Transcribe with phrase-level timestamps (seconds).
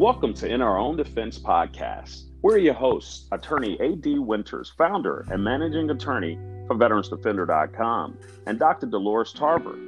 [0.00, 2.22] Welcome to In Our Own Defense podcast.
[2.40, 4.18] We're your hosts, attorney A.D.
[4.18, 8.16] Winters, founder and managing attorney for VeteransDefender.com,
[8.46, 8.86] and Dr.
[8.86, 9.78] Dolores Tarver,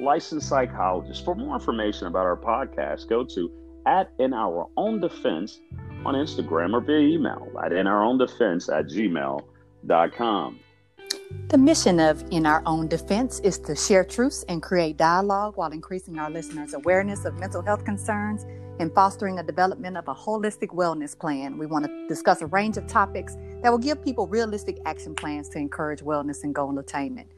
[0.00, 1.24] licensed psychologist.
[1.24, 3.52] For more information about our podcast, go to
[3.86, 5.60] at In Our Own Defense
[6.04, 10.58] on Instagram or via email at In Our Own Defense at gmail.com.
[11.50, 15.70] The mission of In Our Own Defense is to share truths and create dialogue while
[15.70, 18.44] increasing our listeners' awareness of mental health concerns
[18.78, 21.58] and fostering a development of a holistic wellness plan.
[21.58, 25.48] We want to discuss a range of topics that will give people realistic action plans
[25.50, 27.28] to encourage wellness and goal attainment.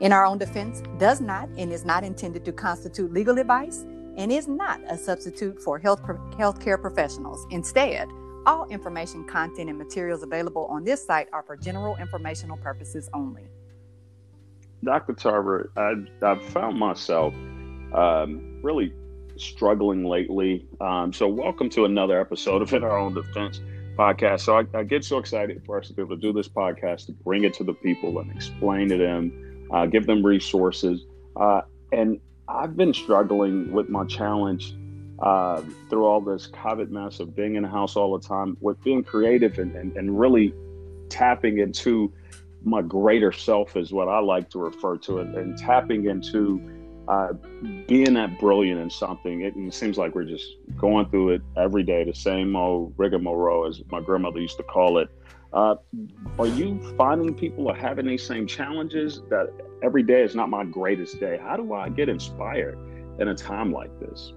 [0.00, 3.84] In Our Own Defense does not and is not intended to constitute legal advice
[4.16, 7.46] and is not a substitute for health healthcare professionals.
[7.50, 8.08] Instead,
[8.46, 13.44] all information, content, and materials available on this site are for general informational purposes only.
[14.84, 15.12] Dr.
[15.12, 17.34] Tarver, I, have found myself
[17.92, 18.92] um, really
[19.40, 20.66] struggling lately.
[20.80, 23.60] Um, so, welcome to another episode of In Our Own Defense
[23.96, 24.40] podcast.
[24.40, 27.06] So, I, I, get so excited for us to be able to do this podcast,
[27.06, 31.04] to bring it to the people and explain to them, uh, give them resources.
[31.36, 34.74] Uh, and I've been struggling with my challenge
[35.20, 38.82] uh, through all this COVID mess of being in the house all the time, with
[38.82, 40.54] being creative and, and, and really
[41.08, 42.12] tapping into
[42.64, 46.60] my greater self, is what I like to refer to it, and tapping into
[47.08, 47.32] uh,
[47.86, 51.82] being that brilliant in something, it, it, seems like we're just going through it every
[51.82, 55.08] day, the same old rigmarole, as my grandmother used to call it.
[55.54, 55.76] Uh,
[56.38, 59.50] are you finding people are having these same challenges that
[59.82, 61.38] every day is not my greatest day?
[61.42, 62.78] How do I get inspired
[63.18, 64.34] in a time like this?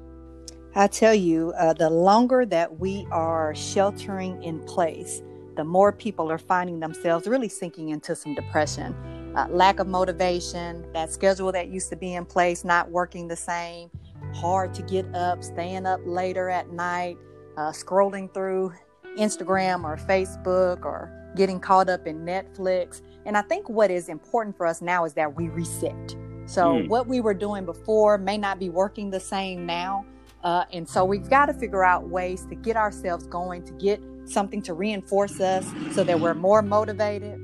[0.74, 5.22] I tell you, uh, the longer that we are sheltering in place,
[5.58, 8.96] the more people are finding themselves really sinking into some depression
[9.36, 13.36] uh, lack of motivation, that schedule that used to be in place not working the
[13.36, 13.90] same,
[14.34, 17.18] hard to get up, staying up later at night,
[17.58, 18.74] uh, scrolling through
[19.18, 23.02] Instagram or Facebook or getting caught up in Netflix.
[23.26, 26.16] And I think what is important for us now is that we reset.
[26.46, 26.88] So, mm.
[26.90, 30.06] what we were doing before may not be working the same now.
[30.44, 34.02] Uh, and so, we've got to figure out ways to get ourselves going, to get
[34.26, 37.40] something to reinforce us so that we're more motivated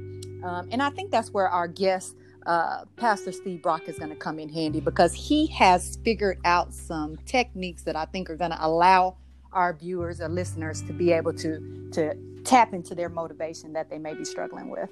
[0.48, 2.16] um, and I think that's where our guest,
[2.46, 6.74] uh, Pastor Steve Brock, is going to come in handy because he has figured out
[6.74, 9.18] some techniques that I think are going to allow
[9.52, 13.98] our viewers or listeners to be able to to tap into their motivation that they
[13.98, 14.90] may be struggling with.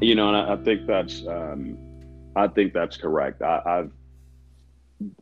[0.00, 1.76] You know, and I, I think that's um,
[2.36, 3.42] I think that's correct.
[3.42, 3.90] I, I've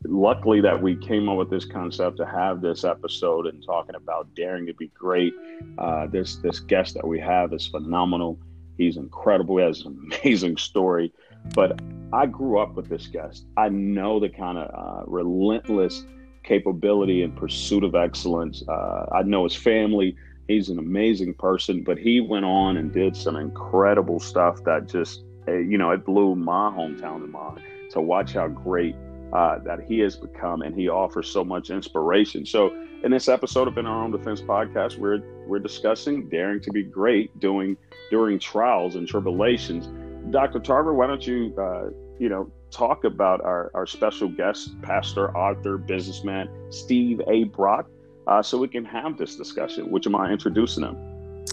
[0.03, 4.33] luckily that we came up with this concept to have this episode and talking about
[4.35, 5.33] daring to be great.
[5.79, 8.37] Uh, this this guest that we have is phenomenal.
[8.77, 9.57] He's incredible.
[9.57, 11.11] He has an amazing story.
[11.53, 11.81] But
[12.13, 13.45] I grew up with this guest.
[13.57, 16.05] I know the kind of uh, relentless
[16.43, 18.63] capability and pursuit of excellence.
[18.67, 20.15] Uh, I know his family.
[20.47, 25.23] He's an amazing person, but he went on and did some incredible stuff that just,
[25.47, 27.61] uh, you know, it blew my hometown to mind
[27.91, 28.95] to watch how great
[29.33, 32.45] uh, that he has become, and he offers so much inspiration.
[32.45, 32.71] So,
[33.03, 36.83] in this episode of In Our Own Defense podcast, we're we're discussing daring to be
[36.83, 37.75] great, doing
[38.11, 39.89] during trials and tribulations.
[40.31, 40.59] Dr.
[40.59, 45.77] Tarver, why don't you, uh, you know, talk about our, our special guest, pastor, author,
[45.77, 47.43] businessman, Steve A.
[47.45, 47.89] Brock,
[48.27, 49.89] uh, so we can have this discussion.
[49.91, 50.95] Would you mind introducing him?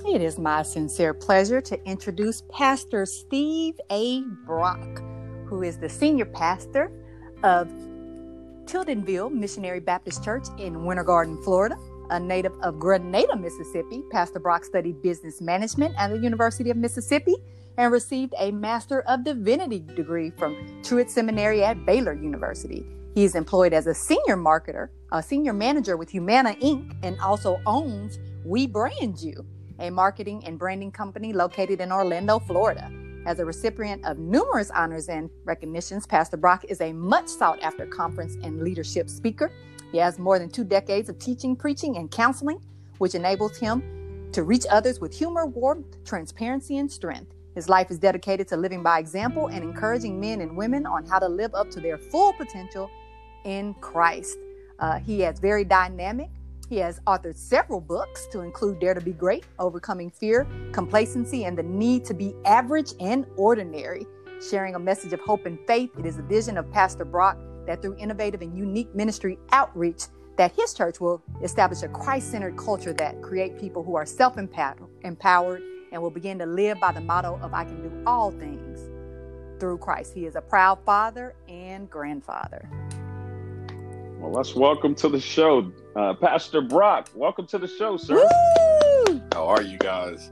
[0.06, 4.22] It is my sincere pleasure to introduce Pastor Steve A.
[4.46, 5.02] Brock,
[5.46, 6.92] who is the senior pastor
[7.42, 7.68] of
[8.66, 11.76] Tildenville Missionary Baptist Church in Winter Garden, Florida
[12.10, 14.02] a native of Grenada, Mississippi.
[14.10, 17.36] Pastor Brock studied business management at the University of Mississippi
[17.78, 22.84] and received a Master of Divinity degree from Truett Seminary at Baylor University.
[23.14, 27.60] He is employed as a senior marketer, a senior manager with Humana Inc., and also
[27.66, 29.44] owns We Brand You,
[29.78, 32.90] a marketing and branding company located in Orlando, Florida.
[33.26, 37.86] As a recipient of numerous honors and recognitions, Pastor Brock is a much sought after
[37.86, 39.52] conference and leadership speaker
[39.92, 42.60] he has more than two decades of teaching, preaching, and counseling,
[42.98, 47.32] which enables him to reach others with humor, warmth, transparency, and strength.
[47.54, 51.18] His life is dedicated to living by example and encouraging men and women on how
[51.18, 52.88] to live up to their full potential
[53.44, 54.38] in Christ.
[54.78, 56.28] Uh, he has very dynamic.
[56.70, 61.58] He has authored several books to include Dare to Be Great, Overcoming Fear, Complacency, and
[61.58, 64.06] the Need to Be Average and Ordinary.
[64.48, 67.82] Sharing a message of hope and faith, it is a vision of Pastor Brock that
[67.82, 70.04] through innovative and unique ministry outreach,
[70.36, 76.00] that his church will establish a Christ-centered culture that create people who are self-empowered and
[76.00, 78.78] will begin to live by the motto of I can do all things
[79.58, 80.14] through Christ.
[80.14, 82.70] He is a proud father and grandfather.
[84.20, 87.08] Well, let's welcome to the show, uh, Pastor Brock.
[87.14, 88.16] Welcome to the show, sir.
[88.16, 89.22] Woo!
[89.32, 90.30] How are you guys?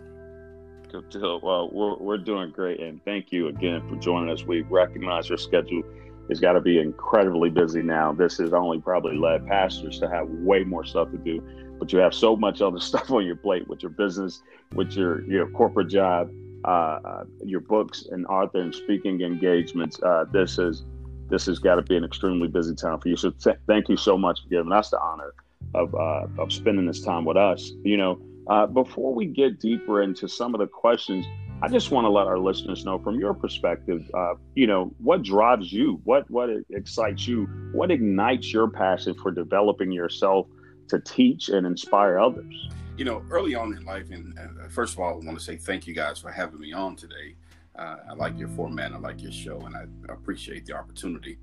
[0.93, 1.41] Good deal.
[1.41, 4.45] Well, we're, we're doing great, and thank you again for joining us.
[4.45, 5.83] We recognize your schedule
[6.29, 8.13] has got to be incredibly busy now.
[8.13, 11.43] This has only probably led pastors to have way more stuff to do,
[11.79, 14.43] but you have so much other stuff on your plate with your business,
[14.75, 16.31] with your your corporate job,
[16.67, 19.99] uh, uh, your books and author and speaking engagements.
[20.03, 20.85] Uh, this is
[21.29, 23.17] this has got to be an extremely busy time for you.
[23.17, 25.35] So th- thank you so much for giving us the honor
[25.75, 27.73] of uh, of spending this time with us.
[27.83, 31.27] You know, uh, before we get deeper into some of the questions,
[31.61, 35.23] I just want to let our listeners know from your perspective, uh, you know, what
[35.23, 40.47] drives you, what what excites you, what ignites your passion for developing yourself
[40.89, 42.55] to teach and inspire others.
[42.97, 45.57] You know, early on in life, and uh, first of all, I want to say
[45.57, 47.35] thank you guys for having me on today.
[47.79, 51.39] Uh, I like your format, I like your show, and I appreciate the opportunity.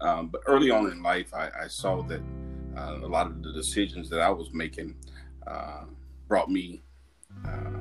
[0.00, 2.20] Um, but early on in life, I, I saw that
[2.76, 4.96] uh, a lot of the decisions that I was making
[5.46, 5.84] uh,
[6.28, 6.82] brought me
[7.46, 7.80] uh,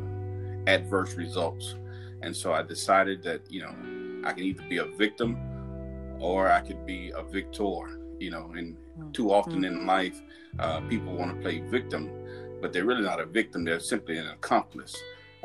[0.68, 1.75] adverse results.
[2.22, 3.74] And so I decided that, you know,
[4.28, 5.38] I can either be a victim
[6.19, 8.78] or I could be a victor, you know, and
[9.13, 9.81] too often mm-hmm.
[9.81, 10.22] in life,
[10.60, 12.10] uh, people want to play victim,
[12.62, 13.66] but they're really not a victim.
[13.66, 14.96] They're simply an accomplice.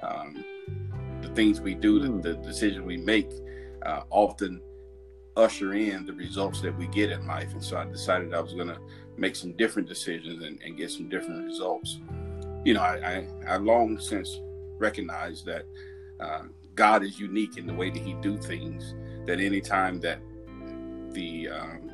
[0.03, 0.45] Um,
[1.23, 2.21] the things we do, the, hmm.
[2.21, 3.31] the decisions we make,
[3.85, 4.61] uh, often
[5.37, 7.53] usher in the results that we get in life.
[7.53, 8.79] And so I decided I was going to
[9.17, 11.99] make some different decisions and, and, get some different results.
[12.65, 14.41] You know, I, I, I long since
[14.79, 15.65] recognized that
[16.19, 16.43] uh,
[16.75, 18.95] God is unique in the way that He do things.
[19.27, 20.21] That anytime that
[21.13, 21.91] the um,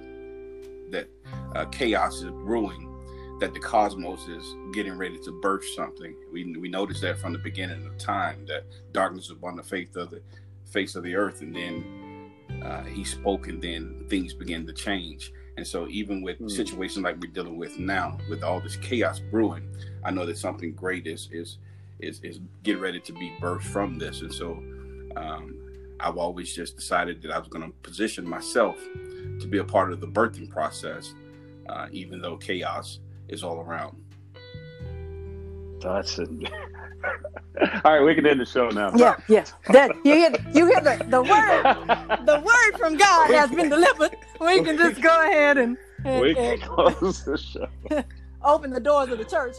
[0.91, 1.09] that
[1.55, 2.96] uh, chaos is brewing,
[3.39, 6.15] that the cosmos is getting ready to birth something.
[6.33, 9.95] We we noticed that from the beginning of time that darkness was upon the face
[9.97, 10.23] of the
[10.65, 12.31] face of the earth, and then
[12.63, 15.33] uh, he spoke, and then things began to change.
[15.57, 16.51] And so, even with mm.
[16.51, 19.69] situations like we're dealing with now, with all this chaos brewing,
[20.05, 21.59] I know that something great is is
[21.99, 24.21] is is getting ready to be birthed from this.
[24.23, 24.53] And so,
[25.17, 25.57] um,
[26.01, 28.77] I've always just decided that I was going to position myself
[29.41, 31.15] to be a part of the birthing process,
[31.69, 33.97] uh, even though chaos is all around.
[35.81, 36.29] That's it.
[37.85, 38.93] all right, we can end the show now.
[38.95, 39.53] Yeah, yes.
[39.71, 44.17] That you hear, you hear the, the word, the word from God has been delivered.
[44.41, 47.69] We can just go ahead and, and we can and close the show.
[48.45, 49.57] open the doors of the church.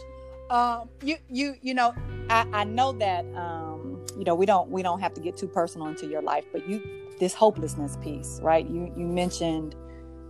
[0.50, 1.94] Um, you, you, you know,
[2.30, 5.48] I, I know that um, you know we don't we don't have to get too
[5.48, 6.82] personal into your life, but you
[7.18, 8.68] this hopelessness piece, right?
[8.68, 9.74] You you mentioned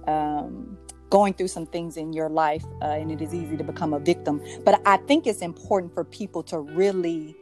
[0.07, 0.78] um,
[1.11, 3.99] going through some things in your life, uh, and it is easy to become a
[3.99, 4.43] victim.
[4.65, 7.37] But I think it's important for people to really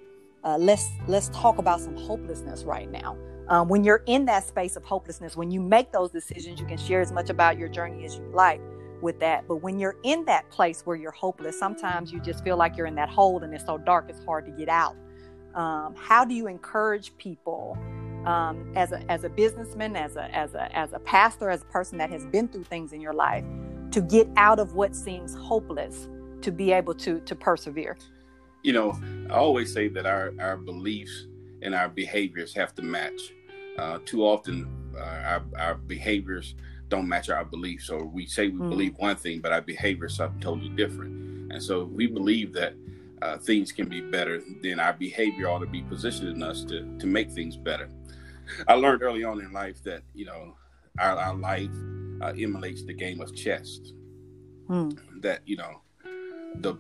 [0.45, 3.17] uh, let's let's talk about some hopelessness right now.
[3.49, 6.79] Um, when you're in that space of hopelessness, when you make those decisions, you can
[6.79, 8.61] share as much about your journey as you like
[9.03, 9.47] with that.
[9.47, 12.87] But when you're in that place where you're hopeless, sometimes you just feel like you're
[12.87, 14.97] in that hole and it's so dark it's hard to get out.
[15.55, 17.79] Um, how do you encourage people
[18.27, 21.67] um, as a as a businessman, as a as a as a pastor, as a
[21.67, 23.45] person that has been through things in your life,
[23.93, 26.09] to get out of what seems hopeless,
[26.43, 27.97] to be able to to persevere?
[28.63, 28.99] You know,
[29.31, 31.27] I always say that our our beliefs
[31.63, 33.33] and our behaviors have to match.
[33.79, 36.55] Uh, too often, uh, our, our behaviors
[36.89, 37.87] don't match our beliefs.
[37.87, 38.71] So we say we mm.
[38.71, 41.53] believe one thing, but our behavior is something totally different.
[41.53, 42.75] And so we believe that
[43.23, 47.07] uh, things can be better, then our behavior ought to be positioning us to to
[47.07, 47.89] make things better.
[48.69, 50.57] I learned early on in life that you know
[50.99, 51.71] our, our life
[52.23, 53.81] uh, emulates the game of chess.
[54.69, 54.99] Mm.
[55.23, 55.83] That you know
[56.57, 56.77] the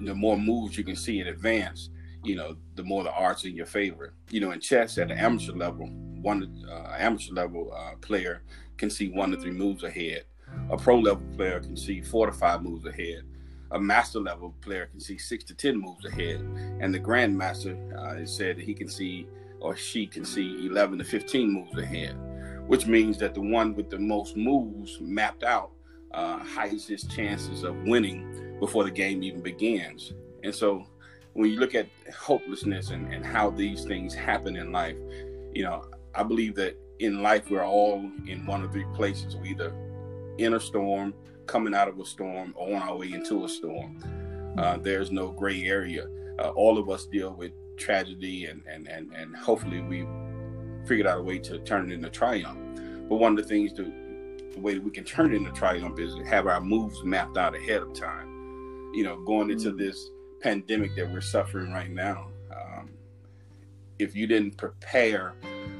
[0.00, 1.90] the more moves you can see in advance,
[2.22, 4.14] you know the more the odds in your favor.
[4.30, 5.86] You know in chess at the amateur level,
[6.20, 8.42] one uh, amateur level uh, player
[8.76, 10.24] can see one to three moves ahead.
[10.70, 13.22] A pro level player can see four to five moves ahead.
[13.70, 16.40] A master level player can see six to ten moves ahead,
[16.80, 19.26] and the grandmaster uh, said he can see
[19.64, 22.14] or she can see 11 to 15 moves ahead,
[22.66, 25.70] which means that the one with the most moves mapped out
[26.12, 30.12] uh, hides his chances of winning before the game even begins.
[30.42, 30.84] And so,
[31.32, 34.96] when you look at hopelessness and, and how these things happen in life,
[35.54, 39.34] you know, I believe that in life we're all in one of three places.
[39.34, 39.74] We're either
[40.36, 41.14] in a storm,
[41.46, 43.98] coming out of a storm, or on our way into a storm.
[44.58, 46.06] Uh, there's no gray area.
[46.38, 50.06] Uh, all of us deal with tragedy, and and and and hopefully we
[50.86, 52.58] figured out a way to turn it into triumph.
[53.08, 53.84] But one of the things to
[54.52, 57.54] the way that we can turn it into triumph is have our moves mapped out
[57.54, 58.28] ahead of time.
[58.94, 59.78] You know, going into mm.
[59.78, 62.90] this pandemic that we're suffering right now, um,
[63.98, 65.34] if you didn't prepare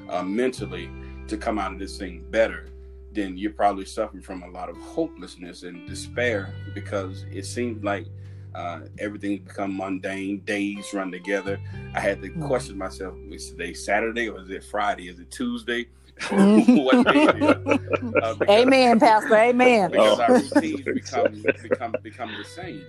[0.08, 0.90] uh, mentally
[1.28, 2.68] to come out of this thing better,
[3.12, 8.06] then you're probably suffering from a lot of hopelessness and despair because it seems like
[8.54, 10.40] uh, everything's become mundane.
[10.40, 11.61] Days run together.
[11.94, 12.46] I had to mm.
[12.46, 15.08] question myself: Is today Saturday or is it Friday?
[15.08, 15.87] Is it Tuesday?
[16.30, 17.26] what day
[18.23, 19.34] uh, Amen, Pastor.
[19.34, 19.90] Amen.
[19.90, 22.84] Because our routines become become become the same.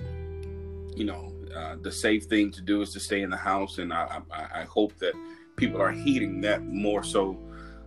[0.96, 3.92] You know, uh, the safe thing to do is to stay in the house, and
[3.92, 5.14] I, I, I hope that
[5.56, 7.38] people are heeding that more so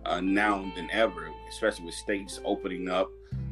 [0.05, 3.09] uh, now than ever, especially with states opening up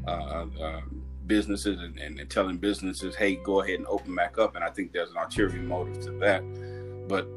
[0.08, 0.82] uh, uh,
[1.28, 4.92] businesses and, and, telling businesses, "Hey, go ahead and open back up." And I think
[4.92, 6.44] there's an ulterior motive to that.
[7.08, 7.28] But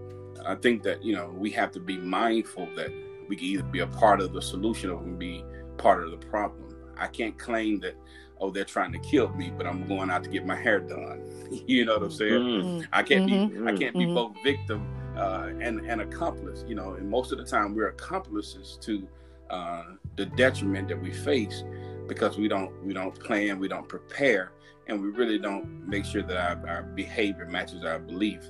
[0.46, 2.92] I think that you know we have to be mindful that
[3.28, 5.44] we can either be a part of the solution or we can be
[5.78, 6.76] part of the problem.
[6.96, 7.96] I can't claim that
[8.38, 11.22] oh they're trying to kill me, but I'm going out to get my hair done.
[11.66, 12.32] you know what I'm saying?
[12.32, 12.84] Mm-hmm.
[12.92, 13.64] I can't mm-hmm.
[13.64, 14.14] be I can't be mm-hmm.
[14.14, 16.64] both victim uh, and and accomplice.
[16.66, 19.06] You know, and most of the time we're accomplices to
[19.50, 19.84] uh,
[20.16, 21.64] the detriment that we face
[22.10, 24.50] because we don't we don't plan, we don't prepare,
[24.88, 28.42] and we really don't make sure that our, our behavior matches our belief.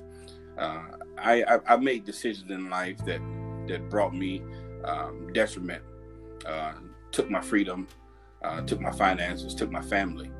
[0.57, 0.81] Uh,
[1.19, 3.21] I, I I made decisions in life that
[3.67, 4.41] that brought me
[4.83, 5.83] um, detriment,
[6.43, 6.73] uh,
[7.11, 7.87] took my freedom,
[8.43, 10.31] uh, took my finances, took my family,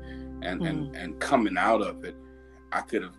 [0.42, 2.16] and mm and and coming out of it,
[2.72, 3.16] I could have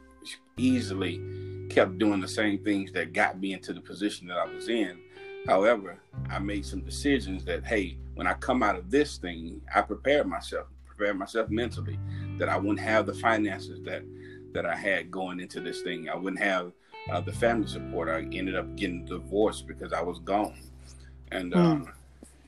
[0.58, 1.22] easily
[1.70, 5.00] kept doing the same things that got me into the position that I was in.
[5.48, 5.98] However,
[6.30, 10.28] I made some decisions that, hey, when I come out of this thing, I prepared
[10.28, 12.00] myself, prepared myself mentally
[12.38, 14.04] that I wouldn't have the finances that
[14.54, 16.10] that I had going into this thing.
[16.10, 16.72] I wouldn't have
[17.12, 18.08] uh, the family support.
[18.08, 20.60] I ended up getting divorced because I was gone,
[21.32, 21.88] and mm.
[21.88, 21.92] uh,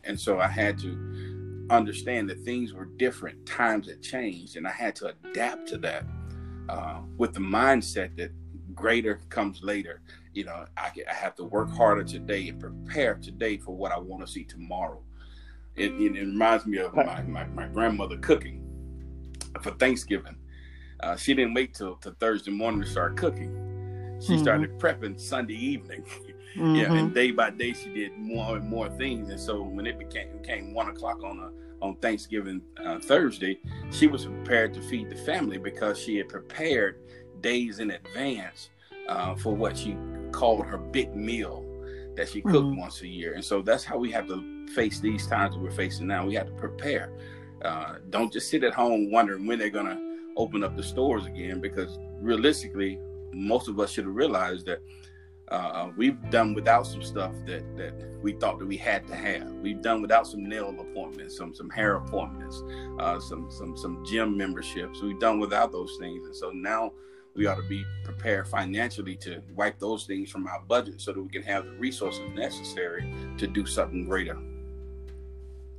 [0.03, 3.45] and so I had to understand that things were different.
[3.45, 6.05] Times had changed, and I had to adapt to that
[6.69, 8.31] uh, with the mindset that
[8.75, 10.01] greater comes later.
[10.33, 13.99] You know, I, I have to work harder today and prepare today for what I
[13.99, 15.01] want to see tomorrow.
[15.75, 18.63] It, it, it reminds me of my, my, my, grandmother cooking
[19.61, 20.37] for Thanksgiving.
[21.01, 24.19] Uh, she didn't wait till, till Thursday morning to start cooking.
[24.21, 24.43] She mm-hmm.
[24.43, 26.03] started prepping Sunday evening.
[26.03, 26.25] mm-hmm.
[26.75, 29.29] Yeah, and day by day she did more and more things.
[29.29, 33.59] And so when it became became one o'clock on a on Thanksgiving uh, Thursday,
[33.91, 37.01] she was prepared to feed the family because she had prepared
[37.41, 38.69] days in advance
[39.09, 39.97] uh, for what she
[40.31, 41.65] called her big meal
[42.15, 42.79] that she cooked mm-hmm.
[42.79, 43.33] once a year.
[43.33, 46.25] And so that's how we have to face these times we're facing now.
[46.25, 47.11] We have to prepare.
[47.63, 51.25] Uh, don't just sit at home wondering when they're going to open up the stores
[51.25, 52.99] again, because realistically,
[53.31, 54.79] most of us should have realized that
[55.49, 59.49] uh, we've done without some stuff that that we thought that we had to have.
[59.51, 62.63] We've done without some nail appointments, some some hair appointments,
[62.99, 65.01] uh, some some some gym memberships.
[65.01, 66.93] We've done without those things, and so now
[67.35, 71.21] we ought to be prepared financially to wipe those things from our budget so that
[71.21, 74.37] we can have the resources necessary to do something greater.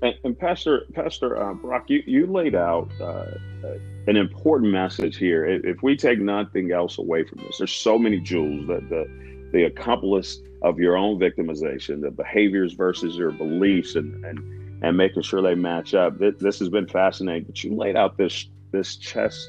[0.06, 5.16] And, and Pastor Pastor uh, Brock, you, you laid out uh, uh an important message
[5.16, 5.44] here.
[5.44, 9.04] If, we take nothing else away from this, there's so many jewels that the
[9.52, 14.38] the accomplice of your own victimization, the behaviors versus your beliefs, and and
[14.84, 16.18] and making sure they match up.
[16.18, 17.44] This, this has been fascinating.
[17.44, 19.48] But you laid out this this chess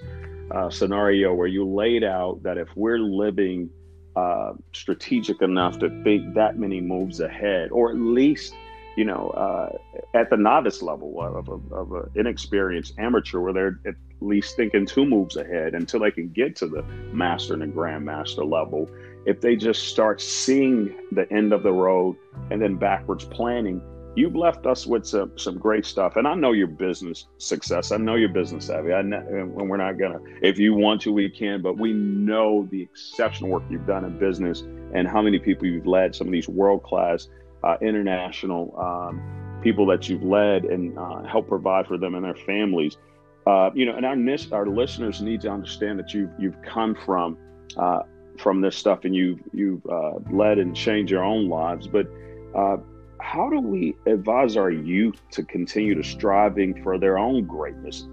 [0.49, 3.69] uh, scenario where you laid out that if we're living
[4.15, 8.55] uh, strategic enough to think that many moves ahead, or at least,
[8.97, 9.69] you know, uh,
[10.17, 15.05] at the novice level of, of an inexperienced amateur, where they're at least thinking two
[15.05, 16.81] moves ahead until they can get to the
[17.13, 18.89] master and the grandmaster level.
[19.27, 22.15] If they just start seeing the end of the road
[22.49, 23.83] and then backwards planning,
[24.15, 26.15] you've left us with some some great stuff.
[26.15, 27.91] And i know your business success.
[27.91, 28.93] I know your business savvy.
[28.93, 32.67] I know and we're not gonna if you want to we can but we know
[32.71, 34.61] the exceptional work you've done in business
[34.95, 37.27] and how many people you've led some of these world-class
[37.63, 42.35] uh, international um, people that you've led and uh, help provide for them and their
[42.35, 42.97] families.
[43.45, 44.17] Uh, you know and our
[44.51, 47.37] our listeners need to understand that you've you've come from
[47.77, 48.01] uh,
[48.37, 51.87] from this stuff and you've you've uh, led and changed your own lives.
[51.87, 52.07] But
[52.55, 52.77] uh,
[53.21, 58.07] how do we advise our youth to continue to striving for their own greatness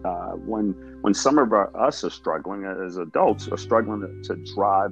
[0.47, 0.73] when
[1.03, 4.91] when some of our, us are struggling as adults are struggling to, to, drive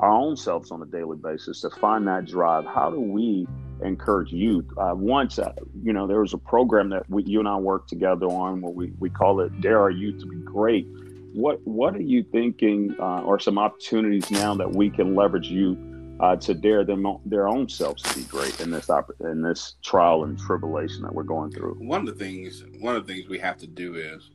[0.00, 2.66] our own selves on a daily basis to find that drive?
[2.66, 3.46] How do we
[3.82, 5.52] encourage youth uh, once uh,
[5.82, 8.72] you know there was a program that we, you and i worked together on where
[8.72, 10.86] we, we call it dare our youth to be great
[11.32, 15.78] what what are you thinking uh, or some opportunities now that we can leverage youth
[16.20, 19.74] uh, to dare them their own selves to be great in this op- in this
[19.82, 21.74] trial and tribulation that we're going through.
[21.74, 24.30] One of the things one of the things we have to do is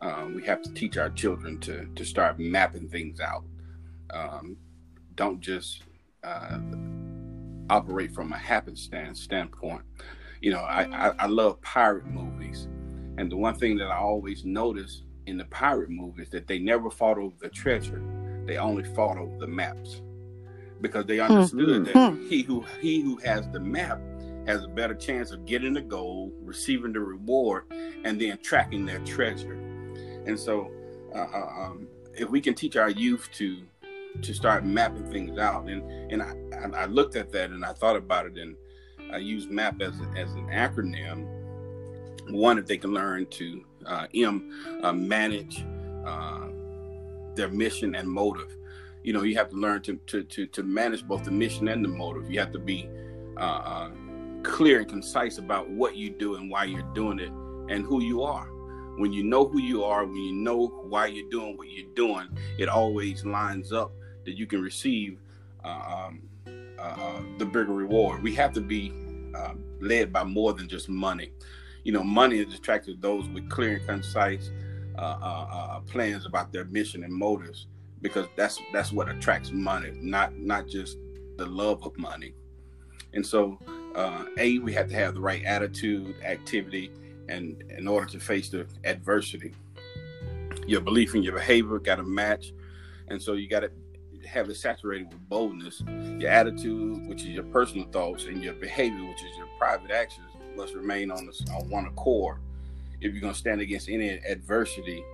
[0.00, 3.44] um, we have to teach our children to to start mapping things out.
[4.10, 4.56] Um,
[5.16, 5.82] don't just
[6.22, 6.58] uh,
[7.70, 9.82] operate from a happenstance standpoint.
[10.40, 12.68] You know, I, I, I love pirate movies,
[13.18, 16.90] And the one thing that I always notice in the pirate movies that they never
[16.90, 18.02] fought over the treasure;
[18.46, 20.02] they only fought over the maps
[20.80, 22.22] because they understood mm-hmm.
[22.22, 24.00] that he who he who has the map
[24.46, 27.64] has a better chance of getting the gold, receiving the reward,
[28.04, 29.54] and then tracking their treasure.
[30.26, 30.70] And so,
[31.14, 33.62] uh, uh um, if we can teach our youth to
[34.22, 35.82] to start mapping things out, and
[36.12, 38.56] and I, I looked at that and I thought about it, and
[39.12, 41.32] I used MAP as as an acronym.
[42.30, 45.64] One, if they can learn to uh, M uh, manage
[46.04, 46.48] uh,
[47.34, 48.56] their mission and motive.
[49.02, 51.84] You know, you have to learn to, to to to manage both the mission and
[51.84, 52.30] the motive.
[52.30, 52.88] You have to be
[53.36, 53.90] uh, uh,
[54.42, 57.30] clear and concise about what you do and why you're doing it
[57.72, 58.48] and who you are.
[58.96, 62.28] When you know who you are, when you know why you're doing what you're doing,
[62.58, 63.92] it always lines up
[64.26, 65.18] that you can receive
[65.64, 65.68] uh,
[66.08, 68.22] um, uh, uh, the bigger reward.
[68.22, 68.92] We have to be
[69.34, 71.32] uh, led by more than just money.
[71.84, 74.50] You know, money is attracted to those with clear and concise
[74.98, 77.66] uh, plans about their mission and motives,
[78.02, 80.98] because that's that's what attracts money, not not just
[81.36, 82.34] the love of money.
[83.12, 83.58] And so
[83.96, 86.90] uh, a we have to have the right attitude activity
[87.28, 89.52] and in order to face the adversity
[90.66, 92.52] your belief and your behavior got to match
[93.08, 93.70] and so you got to
[94.26, 95.82] have it saturated with boldness
[96.18, 100.26] your attitude which is your personal thoughts and your behavior which is your private actions
[100.56, 102.38] must remain on, this, on one accord
[103.00, 105.04] if you're going to stand against any adversity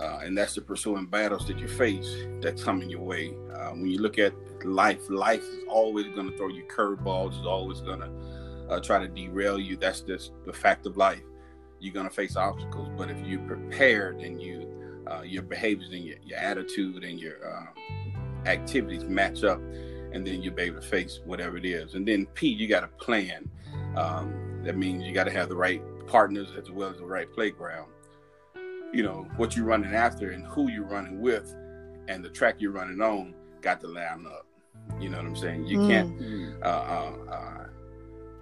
[0.00, 3.34] uh, and that's the pursuing battles that you face that's coming your way.
[3.54, 4.32] Uh, when you look at
[4.64, 7.36] life, life is always going to throw you curveballs.
[7.36, 8.10] It's always going to
[8.70, 9.76] uh, try to derail you.
[9.76, 11.20] That's just the fact of life.
[11.80, 14.68] You're going to face obstacles, but if you're prepared and you
[15.10, 17.66] uh, your behaviors and your, your attitude and your uh,
[18.46, 19.60] activities match up,
[20.12, 21.94] and then you'll be able to face whatever it is.
[21.94, 23.48] And then P, you got a plan.
[23.96, 27.32] Um, that means you got to have the right partners as well as the right
[27.32, 27.90] playground
[28.92, 31.54] you know what you're running after and who you're running with
[32.08, 34.46] and the track you're running on got to line up
[34.98, 35.88] you know what i'm saying you mm.
[35.88, 37.66] can't uh, uh, uh,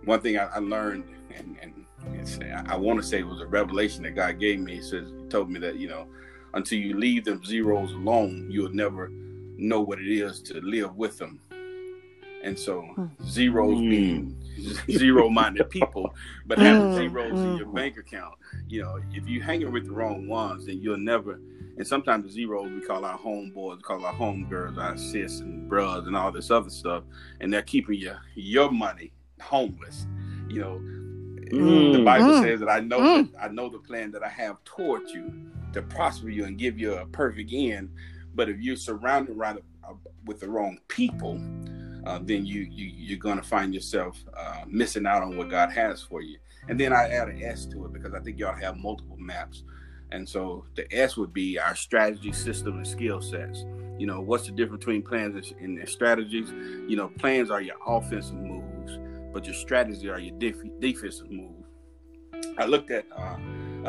[0.05, 1.05] one thing I, I learned
[1.37, 1.85] and, and
[2.67, 4.77] I want to say it was a revelation that God gave me.
[4.77, 6.07] He says, He told me that, you know,
[6.55, 9.11] until you leave them zeros alone, you'll never
[9.59, 11.41] know what it is to live with them.
[12.43, 13.07] And so, hmm.
[13.25, 13.91] zeros mm.
[13.91, 14.43] being
[14.91, 16.15] zero minded people,
[16.47, 16.97] but having mm.
[16.97, 17.51] zeros mm.
[17.53, 18.35] in your bank account
[18.69, 21.41] you know, if you hanging with the wrong ones, then you'll never.
[21.77, 25.69] And sometimes the zeros we call our homeboys, we call our homegirls, our sis and
[25.69, 27.05] bros, and all this other stuff,
[27.41, 30.07] and they're keeping your your money homeless.
[30.49, 30.81] You know,
[31.53, 31.93] mm.
[31.93, 32.43] the Bible mm.
[32.43, 33.33] says that I know mm.
[33.33, 35.33] that I know the plan that I have towards you
[35.73, 37.91] to prosper you and give you a perfect end.
[38.39, 41.43] But if you're surrounded around uh, with the wrong people,
[42.07, 45.73] uh, then you, you you're going to find yourself uh, missing out on what God
[45.73, 46.39] has for you.
[46.69, 49.65] And then I add an S to it because I think y'all have multiple maps.
[50.13, 53.65] And so the S would be our strategy, system, and skill sets.
[53.99, 56.51] You know, what's the difference between plans and strategies?
[56.89, 59.01] You know, plans are your offensive moves,
[59.33, 61.67] but your strategy are your def- defensive moves.
[62.57, 63.37] I looked at uh,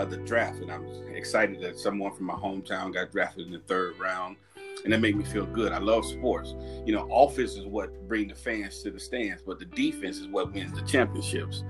[0.06, 3.60] the draft and I was excited that someone from my hometown got drafted in the
[3.60, 4.38] third round.
[4.84, 5.74] And that made me feel good.
[5.74, 6.56] I love sports.
[6.86, 10.28] You know, offense is what bring the fans to the stands, but the defense is
[10.28, 11.64] what wins the championships.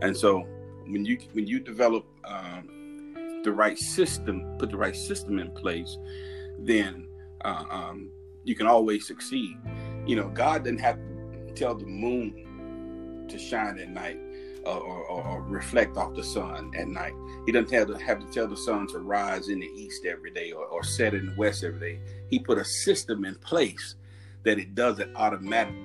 [0.00, 0.46] And so
[0.86, 5.98] when you when you develop um, the right system, put the right system in place,
[6.58, 7.08] then
[7.44, 8.10] uh, um,
[8.44, 9.58] you can always succeed.
[10.06, 14.18] You know, God didn't have to tell the moon to shine at night
[14.66, 17.12] or, or, or, reflect off the sun at night.
[17.46, 20.32] He doesn't have to have to tell the sun to rise in the east every
[20.32, 22.00] day or, or set in the west every day.
[22.28, 23.94] He put a system in place
[24.44, 25.76] that it does it automatically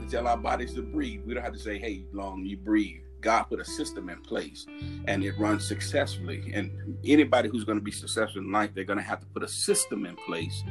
[0.00, 1.22] We tell our bodies to breathe.
[1.26, 3.00] We don't have to say, hey, long you breathe.
[3.20, 4.66] God put a system in place
[5.06, 6.52] and it runs successfully.
[6.54, 9.42] And anybody who's going to be successful in life, they're going to have to put
[9.42, 10.62] a system in place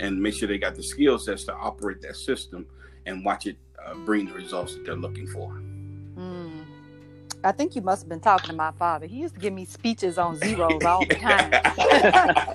[0.00, 2.66] and make sure they got the skill sets to operate that system
[3.06, 5.60] and watch it uh, bring the results that they're looking for.
[7.44, 9.06] I think you must have been talking to my father.
[9.06, 11.50] He used to give me speeches on zeros all the time.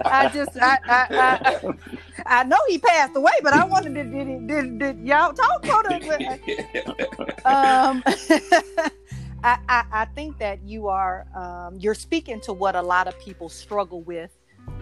[0.06, 1.74] I just, I, I, I,
[2.26, 5.86] I, know he passed away, but I wondered did, did, did, did y'all talk about
[5.90, 6.88] it?
[7.46, 8.04] um,
[9.44, 13.20] I, I, I, think that you are, um, you're speaking to what a lot of
[13.20, 14.32] people struggle with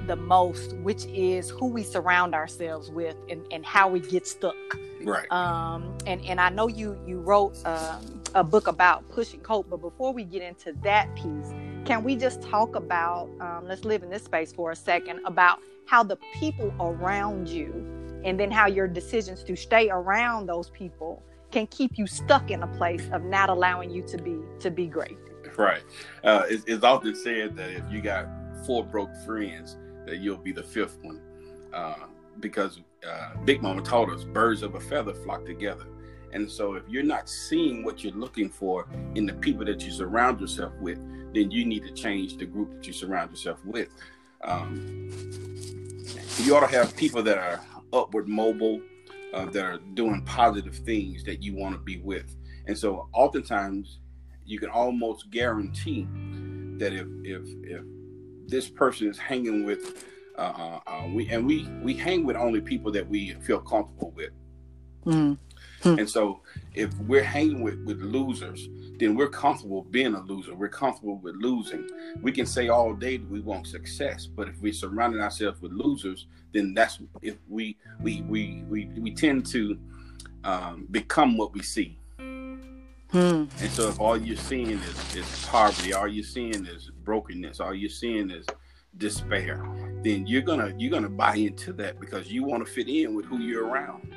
[0.05, 4.55] the most, which is who we surround ourselves with and, and how we get stuck.
[5.01, 5.31] Right.
[5.31, 9.67] Um, and, and I know you, you wrote, um, a book about pushing hope.
[9.69, 11.53] But before we get into that piece,
[11.85, 15.59] can we just talk about, um, let's live in this space for a second, about
[15.87, 21.23] how the people around you and then how your decisions to stay around those people
[21.51, 24.87] can keep you stuck in a place of not allowing you to be to be
[24.87, 25.17] great
[25.57, 25.83] Right.
[26.23, 28.27] Uh, it's, it's, often said that if you got
[28.65, 31.21] four broke friends, that you'll be the fifth one.
[31.73, 31.95] Uh,
[32.39, 35.85] because uh, Big Mama taught us birds of a feather flock together.
[36.35, 39.91] And so if you're not seeing what you're looking for in the people that you
[39.91, 40.99] surround yourself with,
[41.33, 43.87] then you need to change the group that you surround yourself with.
[44.43, 45.09] Um,
[46.39, 47.61] you ought to have people that are
[47.93, 48.81] upward mobile,
[49.33, 52.35] uh, that are doing positive things that you want to be with.
[52.67, 53.99] And so oftentimes
[54.45, 56.05] you can almost guarantee
[56.79, 57.81] that if if if
[58.47, 60.05] this person is hanging with
[60.37, 64.11] uh, uh, uh we and we we hang with only people that we feel comfortable
[64.11, 64.31] with.
[65.05, 65.37] Mm.
[65.83, 66.41] And so
[66.73, 70.55] if we're hanging with, with losers, then we're comfortable being a loser.
[70.55, 71.87] We're comfortable with losing.
[72.21, 75.73] We can say all day that we want success, but if we're surrounding ourselves with
[75.73, 79.77] losers, then that's if we we we we, we tend to
[80.43, 81.99] um, become what we see.
[82.17, 83.45] Hmm.
[83.59, 87.73] And so if all you're seeing is, is poverty, all you're seeing is brokenness, all
[87.73, 88.45] you're seeing is
[88.97, 89.63] despair,
[90.03, 93.25] then you're gonna you're gonna buy into that because you want to fit in with
[93.25, 94.14] who you're around.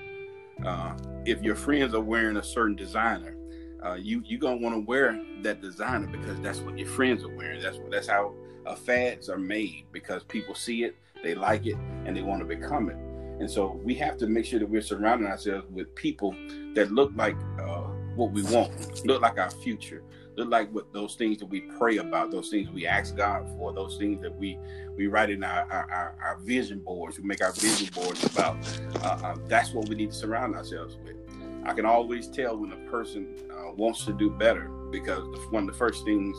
[0.64, 0.94] Uh,
[1.24, 3.36] if your friends are wearing a certain designer,
[3.84, 7.34] uh, you you gonna want to wear that designer because that's what your friends are
[7.34, 7.60] wearing.
[7.60, 8.34] That's what that's how
[8.66, 12.46] uh, fads are made because people see it, they like it, and they want to
[12.46, 12.96] become it.
[13.40, 16.34] And so we have to make sure that we're surrounding ourselves with people
[16.74, 17.82] that look like uh,
[18.16, 20.02] what we want, look like our future,
[20.38, 23.72] look like what those things that we pray about, those things we ask God for,
[23.72, 24.58] those things that we
[24.96, 28.56] we write in our our, our vision boards, we make our vision boards about.
[29.02, 31.16] Uh, uh, that's what we need to surround ourselves with.
[31.64, 35.72] I can always tell when a person uh, wants to do better because one of
[35.72, 36.36] the first things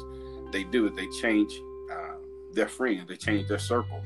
[0.51, 1.53] they do is they change
[1.91, 2.15] uh,
[2.53, 4.01] their friends, they change their circle,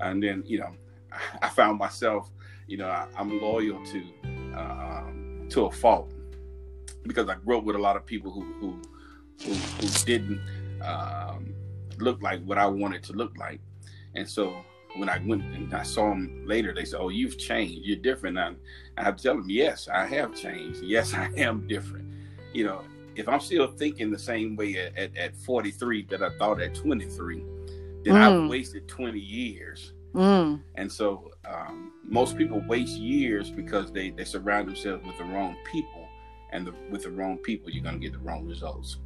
[0.00, 0.74] and then you know,
[1.42, 2.28] I found myself,
[2.66, 4.02] you know, I, am loyal to
[4.56, 6.12] uh, um, to a fault
[7.04, 8.82] because I grew up with a lot of people who who
[9.44, 10.40] who, who didn't
[10.82, 11.54] um,
[11.98, 13.60] look like what I wanted to look like,
[14.14, 14.54] and so
[14.96, 17.80] when I went and I saw them later, they said, "Oh, you've changed.
[17.84, 18.56] You're different." And
[18.96, 20.82] I to tell them, "Yes, I have changed.
[20.82, 22.12] Yes, I am different."
[22.52, 22.82] You know,
[23.14, 26.74] if I'm still thinking the same way at, at, at 43 that I thought at
[26.74, 27.44] 23,
[28.04, 28.44] then mm.
[28.44, 29.92] I've wasted 20 years.
[30.14, 30.62] Mm.
[30.76, 35.56] And so um, most people waste years because they, they surround themselves with the wrong
[35.70, 36.08] people,
[36.52, 38.98] and the, with the wrong people, you're going to get the wrong results.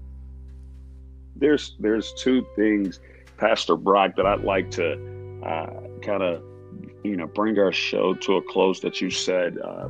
[1.37, 3.01] There's there's two things,
[3.37, 4.93] Pastor Brock, that I'd like to
[5.45, 5.71] uh,
[6.03, 6.43] kind of,
[7.03, 9.89] you know, bring our show to a close that you said, uh,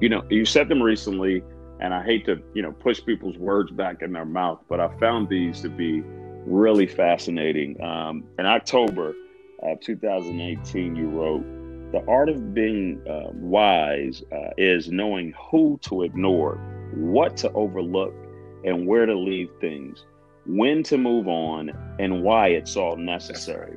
[0.00, 1.42] you know, you said them recently,
[1.80, 4.88] and I hate to, you know, push people's words back in their mouth, but I
[4.98, 6.02] found these to be
[6.46, 7.80] really fascinating.
[7.82, 9.14] Um, in October
[9.62, 11.44] of 2018, you wrote,
[11.92, 16.54] the art of being uh, wise uh, is knowing who to ignore,
[16.94, 18.14] what to overlook,
[18.64, 20.04] and where to leave things,
[20.46, 23.76] when to move on, and why it's all necessary.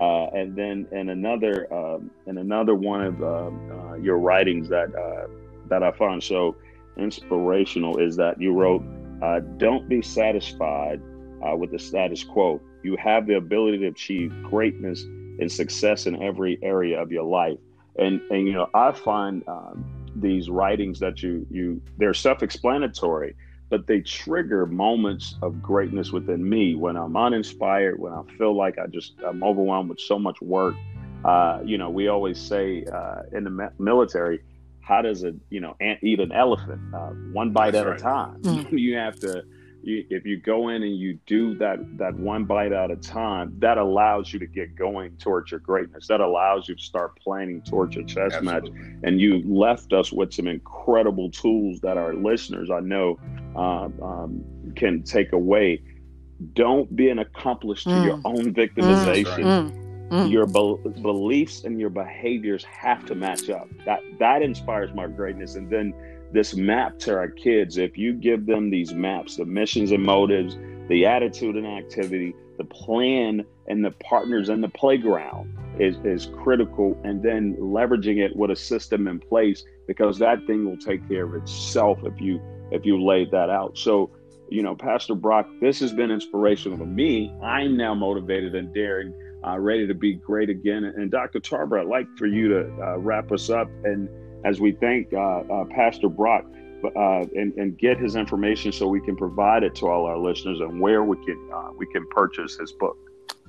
[0.00, 4.94] Uh, and then in another um, in another one of um, uh, your writings that
[4.94, 5.26] uh,
[5.68, 6.56] that I find so
[6.96, 8.82] inspirational is that you wrote,
[9.22, 11.00] uh, "Don't be satisfied
[11.46, 12.60] uh, with the status quo.
[12.82, 17.58] You have the ability to achieve greatness and success in every area of your life."
[17.96, 19.84] And and you know I find um,
[20.16, 23.34] these writings that you you they're self-explanatory
[23.72, 28.78] but they trigger moments of greatness within me when I'm uninspired, when I feel like
[28.78, 30.74] I just I'm overwhelmed with so much work.
[31.24, 34.40] Uh, you know, we always say uh, in the military,
[34.82, 36.82] how does a you know ant eat an elephant?
[36.94, 37.98] Uh, one bite That's at right.
[37.98, 38.42] a time.
[38.42, 38.72] Mm.
[38.78, 39.42] you have to
[39.82, 43.54] you, if you go in and you do that that one bite at a time,
[43.58, 46.06] that allows you to get going towards your greatness.
[46.08, 48.70] That allows you to start planning towards your chess Absolutely.
[48.70, 48.98] match.
[49.02, 53.18] And you left us with some incredible tools that our listeners, I know,
[53.56, 55.82] um, um, can take away.
[56.54, 58.04] Don't be an accomplice to mm.
[58.04, 59.44] your own victimization.
[59.44, 59.82] Mm.
[60.10, 60.30] Mm.
[60.30, 63.68] Your be- beliefs and your behaviors have to match up.
[63.86, 65.54] That that inspires my greatness.
[65.54, 65.94] And then
[66.32, 67.76] this map to our kids.
[67.76, 70.56] If you give them these maps, the missions and motives,
[70.88, 76.98] the attitude and activity, the plan and the partners and the playground is, is critical.
[77.04, 81.24] And then leveraging it with a system in place because that thing will take care
[81.24, 82.40] of itself if you
[82.72, 83.78] if you laid that out.
[83.78, 84.10] So,
[84.48, 87.32] you know, Pastor Brock, this has been inspirational to me.
[87.42, 89.14] I'm now motivated and daring,
[89.46, 90.84] uh, ready to be great again.
[90.84, 91.40] And Dr.
[91.40, 94.08] Tarver, I'd like for you to uh, wrap us up and
[94.44, 96.44] as we thank uh, uh, Pastor Brock
[96.96, 100.58] uh, and, and, get his information so we can provide it to all our listeners
[100.58, 101.38] and where we can
[101.76, 102.96] we can purchase his book.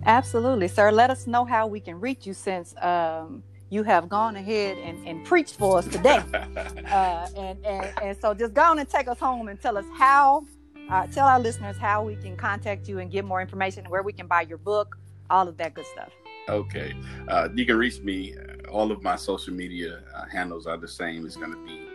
[0.06, 0.92] Absolutely, sir.
[0.92, 5.06] Let us know how we can reach you since um, you have gone ahead and,
[5.08, 6.22] and preached for us today.
[6.34, 9.86] uh, and, and, and so just go on and take us home and tell us
[9.98, 10.46] how
[10.90, 14.14] uh, tell our listeners how we can contact you and get more information, where we
[14.14, 14.98] can buy your book,
[15.30, 16.12] all of that good stuff.
[16.50, 16.94] Okay.
[17.28, 18.36] Uh, you can reach me.
[18.72, 21.26] All of my social media uh, handles are the same.
[21.26, 21.88] It's going to be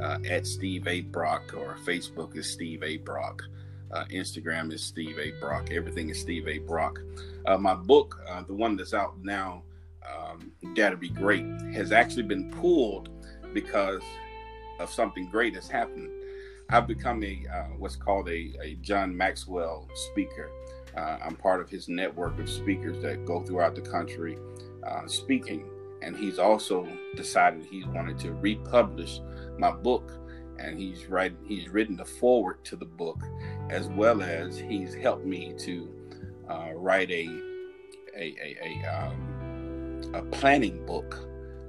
[0.00, 1.00] uh, at Steve A.
[1.00, 2.98] Brock, or Facebook is Steve A.
[2.98, 3.42] Brock.
[3.90, 5.30] Uh, Instagram is Steve A.
[5.40, 5.70] Brock.
[5.70, 6.58] Everything is Steve A.
[6.58, 7.00] Brock.
[7.46, 9.62] Uh, my book, uh, the one that's out now,
[10.12, 13.08] um, to Be Great, has actually been pulled
[13.52, 14.02] because
[14.80, 16.10] of something great that's happened.
[16.70, 20.50] I've become a uh, what's called a, a John Maxwell speaker.
[20.96, 24.38] Uh, I'm part of his network of speakers that go throughout the country
[24.86, 25.68] uh, speaking.
[26.02, 26.86] And he's also
[27.16, 29.20] decided he wanted to republish
[29.58, 30.12] my book.
[30.58, 33.20] And he's writing, he's written the foreword to the book,
[33.70, 35.88] as well as he's helped me to
[36.48, 37.28] uh, write a
[38.16, 39.33] a a, a, um,
[40.14, 41.18] a planning book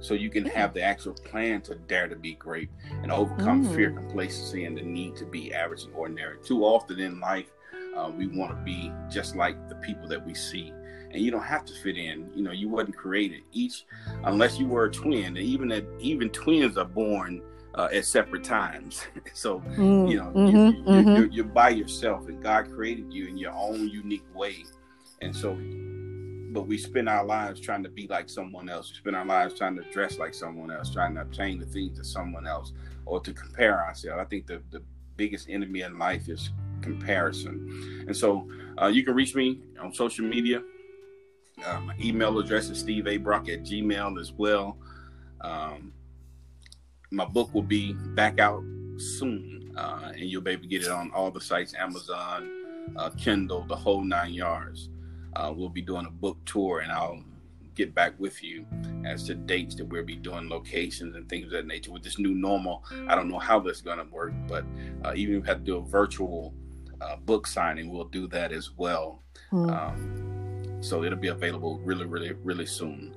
[0.00, 2.68] so you can have the actual plan to dare to be great
[3.02, 3.74] and overcome mm.
[3.74, 6.38] fear, complacency, and the need to be average and ordinary.
[6.44, 7.50] Too often in life,
[7.96, 10.72] uh, we want to be just like the people that we see.
[11.10, 12.30] And you don't have to fit in.
[12.34, 13.84] You know, you wasn't created each,
[14.24, 15.24] unless you were a twin.
[15.24, 17.42] And even that, even twins are born
[17.74, 19.06] uh, at separate times.
[19.32, 20.56] so mm, you know, mm-hmm,
[20.90, 21.52] you, you, mm-hmm.
[21.52, 24.64] By yourself, and God created you in your own unique way.
[25.22, 25.54] And so,
[26.56, 28.90] but we spend our lives trying to be like someone else.
[28.90, 31.98] We spend our lives trying to dress like someone else, trying to obtain the things
[31.98, 32.72] of someone else,
[33.04, 34.18] or to compare ourselves.
[34.18, 34.82] I think the the
[35.18, 36.48] biggest enemy in life is
[36.80, 38.04] comparison.
[38.06, 38.48] And so
[38.80, 40.62] uh, you can reach me on social media.
[41.62, 44.78] Uh, my email address is steveabrock at gmail as well.
[45.42, 45.92] Um,
[47.10, 48.62] my book will be back out
[48.96, 52.48] soon, uh, and you'll be able to get it on all the sites Amazon,
[52.96, 54.88] uh, Kindle, the whole nine yards.
[55.36, 57.22] Uh, we'll be doing a book tour, and I'll
[57.74, 58.64] get back with you
[59.04, 61.92] as to dates that we'll be doing, locations, and things of that nature.
[61.92, 64.64] With this new normal, I don't know how that's going to work, but
[65.04, 66.54] uh, even if we have to do a virtual
[67.02, 69.22] uh, book signing, we'll do that as well.
[69.52, 69.70] Mm.
[69.70, 73.14] Um, so it'll be available really, really, really soon.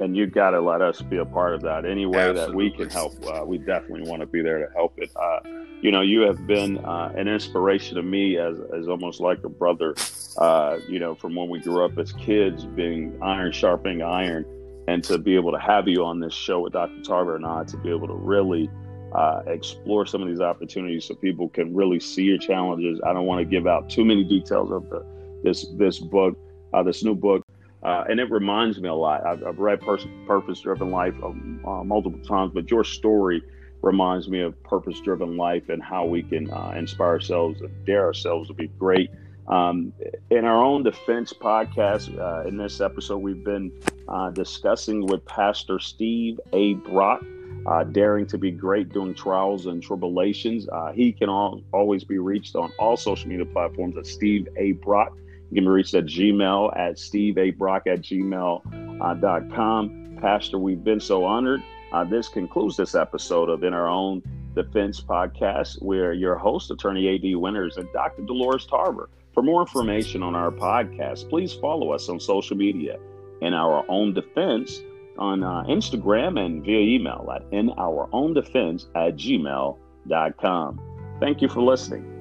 [0.00, 1.84] And you've got to let us be a part of that.
[1.84, 2.46] Any way Absolutely.
[2.46, 5.10] that we can help, uh, we definitely want to be there to help it.
[5.16, 5.40] Uh,
[5.80, 9.48] you know, you have been uh, an inspiration to me as, as almost like a
[9.48, 9.94] brother,
[10.38, 14.44] uh, you know, from when we grew up as kids, being iron sharpening iron.
[14.86, 17.02] And to be able to have you on this show with Dr.
[17.02, 18.70] Tarver and I, to be able to really
[19.12, 23.00] uh, explore some of these opportunities so people can really see your challenges.
[23.04, 25.04] I don't want to give out too many details of the,
[25.42, 26.38] this this book,
[26.72, 27.44] uh, this new book,
[27.82, 29.26] uh, and it reminds me a lot.
[29.26, 33.42] I've, I've read Purpose Driven Life um, uh, multiple times, but your story
[33.82, 38.04] reminds me of Purpose Driven Life and how we can uh, inspire ourselves and dare
[38.04, 39.10] ourselves to be great.
[39.46, 39.92] Um,
[40.30, 43.72] in our own defense podcast, uh, in this episode, we've been
[44.32, 46.74] discussing with Pastor Steve A.
[46.74, 47.22] Brock
[47.68, 50.68] uh, daring to be great during trials and tribulations.
[50.68, 54.72] Uh, he can all, always be reached on all social media platforms at Steve A.
[54.72, 55.16] Brock.
[55.50, 57.50] You can reach at Gmail at Steve A.
[57.50, 59.00] Brock at gmail.com.
[59.00, 61.62] Uh, Pastor, we've been so honored.
[61.92, 64.22] Uh, this concludes this episode of In Our Own
[64.54, 67.34] Defense podcast, where your host, Attorney A.D.
[67.36, 68.22] Winters, and Dr.
[68.22, 69.08] Dolores Tarver.
[69.32, 72.98] For more information on our podcast, please follow us on social media.
[73.40, 74.82] In Our Own Defense,
[75.18, 80.80] on uh, Instagram and via email at in our own defense at gmail.com.
[81.20, 82.17] Thank you for listening.